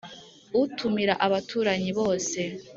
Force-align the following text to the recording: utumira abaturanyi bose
utumira 0.61 1.13
abaturanyi 1.25 1.91
bose 1.99 2.39